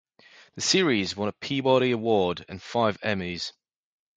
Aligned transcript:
The 0.55 0.61
series 0.61 1.15
won 1.15 1.27
a 1.27 1.31
Peabody 1.31 1.91
Award 1.91 2.43
and 2.49 2.59
five 2.59 2.99
Emmys. 3.01 3.51